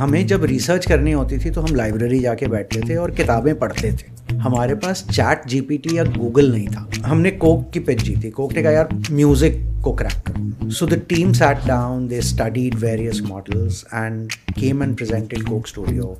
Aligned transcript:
ہمیں 0.00 0.22
جب 0.24 0.44
ریسرچ 0.44 0.86
کرنی 0.86 1.14
ہوتی 1.14 1.38
تھی 1.38 1.50
تو 1.50 1.64
ہم 1.64 1.74
لائبریری 1.74 2.18
جا 2.18 2.34
کے 2.34 2.46
بیٹھتے 2.48 2.80
تھے 2.80 2.96
اور 2.96 3.10
کتابیں 3.16 3.52
پڑھتے 3.54 3.90
تھے۔ 3.90 4.36
ہمارے 4.44 4.74
پاس 4.74 5.04
چیٹ 5.08 5.44
جی 5.50 5.60
پی 5.60 5.76
ٹی 5.76 5.94
یا 5.94 6.02
گوگل 6.16 6.50
نہیں 6.50 6.66
تھا۔ 6.66 6.84
ہم 7.10 7.20
نے 7.20 7.30
کوک 7.30 7.72
کی 7.72 7.80
پچ 7.80 8.02
جیتی 8.04 8.30
کوک 8.30 8.52
نے 8.52 8.62
کہا، 8.62 8.70
یار 8.70 8.86
میوزک 9.10 9.58
کو 9.82 9.92
کریک 9.92 10.24
کرو. 10.26 10.70
So 10.70 10.86
the 10.86 10.96
team 11.08 11.32
sat 11.32 11.66
down 11.66 12.08
they 12.10 12.18
studied 12.18 12.76
various 12.80 13.20
models 13.22 13.84
and 13.92 14.32
came 14.56 14.80
and 14.80 14.96
presented 14.98 15.44
Coke 15.48 15.66
Studio 15.66 16.14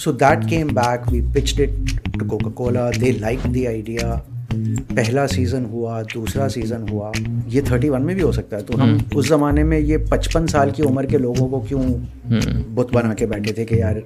so 0.00 0.12
that 0.12 0.48
came 0.50 0.66
back 0.74 1.12
we 1.12 1.20
pitched 1.34 1.60
it 1.60 2.18
to 2.18 2.26
Coca 2.26 2.50
Cola 2.50 2.90
they 3.00 3.12
like 3.12 3.54
the 3.54 3.66
idea 3.66 4.14
پہلا 4.94 5.26
season 5.26 5.64
ہوا 5.64 6.02
دوسرا 6.14 6.48
season 6.48 6.84
ہوا 6.90 7.12
یہ 7.46 7.60
thirty 7.64 7.88
one 7.88 8.02
میں 8.06 8.14
بھی 8.14 8.22
ہو 8.22 8.32
سکتا 8.32 8.56
ہے۔ 8.56 8.62
تو 8.62 8.82
ہم 8.82 8.96
اس 9.14 9.28
زمانے 9.28 9.62
میں 9.62 9.78
یہ 9.78 9.96
پچپن 9.96 10.46
سال 10.46 10.70
کی 10.70 10.82
عمر 10.82 11.04
کے 11.04 11.18
لوگوں 11.18 11.48
کو 11.48 11.60
کیوں 11.60 11.82
بت 12.74 12.92
بنا 12.92 13.14
کے 13.14 13.26
بیٹھے 13.26 13.52
تھے 13.52 13.64
کہ 13.64 13.74
یار 13.74 13.96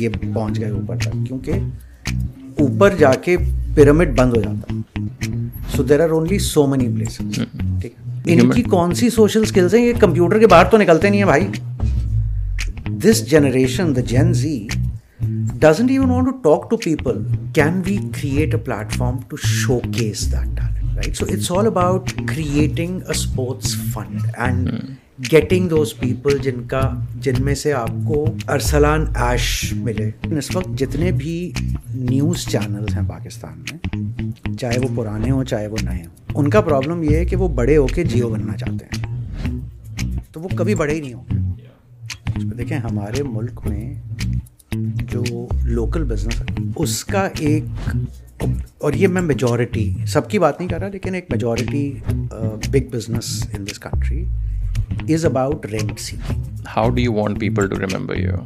یہ 0.00 0.08
پہنچ 0.34 0.60
گئے 0.60 0.70
اوپر 0.70 0.96
تک؟ 0.96 1.12
کیونکہ 1.28 1.52
اوپر 2.60 2.90
جا 2.98 3.12
کے 3.12 3.36
پیرامڈ 3.74 4.18
بند 4.18 4.32
ہو 4.36 4.40
جاتا۔ 4.40 5.00
So 5.76 5.82
there 5.82 6.00
are 6.00 6.10
only 6.10 6.38
so 6.38 6.66
many 6.66 6.88
places 6.94 7.34
ٹھیک۔ 7.80 7.94
ہے 8.28 8.40
ان 8.40 8.50
کی 8.50 8.62
کون 8.62 8.94
سی 8.94 9.10
سوشل 9.10 9.42
اسکلس 9.42 9.74
ہیں؟ 9.74 9.86
یہ 9.86 9.92
کمپیوٹر 9.98 10.38
کے 10.38 10.46
باہر 10.46 10.64
تو 10.64 10.76
نکلتے 10.76 11.08
نہیں 11.08 11.20
ہیں 11.20 11.26
بھائی۔ 11.26 11.46
This 12.86 13.30
generation 13.30 13.96
the 13.96 14.00
Gen 14.00 14.32
Z 14.32 14.66
doesn't 15.60 15.90
even 15.90 16.10
want 16.10 16.26
to 16.26 16.38
talk 16.44 16.70
to 16.70 16.76
people 16.76 17.22
can 17.54 17.80
we 17.86 17.96
create 18.12 18.54
a 18.54 18.60
platform 18.60 19.16
to 19.28 19.36
showcase 19.92 20.20
that 20.32 20.56
talent 20.56 20.96
right 20.96 21.16
so 21.16 21.26
it's 21.26 21.50
all 21.52 21.66
about 21.66 22.12
creating 22.28 22.96
a 22.96 23.10
sports 23.10 23.74
fund 23.92 24.20
and 24.36 24.70
getting 25.32 25.68
those 25.68 25.94
people 25.98 26.38
جن 26.38 26.62
کا 26.68 26.80
جن 27.16 27.42
میں 27.44 27.54
سے 27.54 27.72
آپ 27.72 27.90
کو 28.08 28.24
ارسلان 28.48 29.04
ایش 29.20 29.72
ملے 29.76 30.10
اس 30.30 30.54
وقت 30.56 30.78
جتنے 30.78 31.10
بھی 31.12 31.34
نیوز 31.94 32.46
چینلس 32.46 32.96
ہیں 32.96 33.06
پاکستان 33.08 33.62
میں 33.62 34.54
چاہے 34.54 34.78
وہ 34.78 34.94
پرانے 34.96 35.30
ہوں 35.30 35.44
چاہے 35.44 35.66
وہ 35.66 35.76
نئے 35.82 35.96
ہوں 35.96 36.34
ان 36.34 36.50
کا 36.50 36.60
پرابلم 36.60 37.02
یہ 37.02 37.16
ہے 37.16 37.24
کہ 37.24 37.36
وہ 37.36 37.48
بڑے 37.54 37.76
ہو 37.76 37.86
کے 37.86 38.04
جیو 38.04 38.28
بننا 38.28 38.56
چاہتے 38.56 38.84
ہیں 38.86 39.58
تو 40.32 40.40
وہ 40.40 40.48
کبھی 40.58 40.74
بڑے 40.74 40.94
ہی 40.94 41.00
نہیں 41.00 41.14
ہوں 41.14 41.24
گے 41.28 42.54
دیکھیں 42.56 42.78
ہمارے 42.78 43.22
ملک 43.22 43.66
میں 43.66 43.94
جو 44.72 45.22
لوکل 45.64 46.04
بزنس 46.04 46.40
ہے، 46.40 46.64
اس 46.76 47.04
کا 47.04 47.28
ایک 47.38 48.44
اور 48.78 48.92
یہ 48.92 49.08
میں 49.08 49.22
میجورٹی 49.22 49.92
سب 50.08 50.28
کی 50.30 50.38
بات 50.38 50.60
نہیں 50.60 50.68
کر 50.68 50.78
رہا، 50.80 50.88
لیکن 50.88 51.14
ایک 51.14 51.26
majority 51.30 51.92
big 52.70 52.88
business 52.90 53.46
in 53.52 53.66
this 53.66 53.78
country 53.78 54.24
is 55.14 55.24
about 55.24 55.66
rent 55.66 56.00
seeking 56.00 56.66
how 56.76 56.90
do 56.90 57.00
you 57.00 57.12
want 57.12 57.40
people 57.40 57.68
to 57.68 57.80
remember 57.80 58.16
you 58.16 58.36